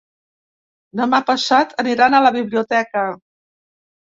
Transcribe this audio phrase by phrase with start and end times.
[1.01, 3.05] Demà passat aniran a la biblioteca.